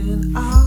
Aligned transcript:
holding 0.00 0.36
out, 0.36 0.57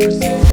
percent. 0.00 0.45